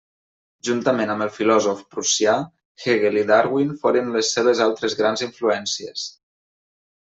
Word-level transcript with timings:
Juntament 0.69 1.11
amb 1.15 1.25
el 1.25 1.29
filòsof 1.35 1.83
prussià, 1.97 2.33
Hegel 2.85 3.21
i 3.23 3.25
Darwin 3.33 3.77
foren 3.85 4.11
les 4.19 4.35
seves 4.39 4.65
altres 4.69 4.99
grans 5.03 5.27
influències. 5.31 6.11